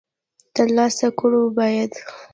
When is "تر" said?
0.55-0.67